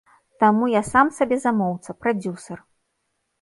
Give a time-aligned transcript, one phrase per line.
[0.43, 2.65] Таму я сам сабе замоўца, прадзюсар.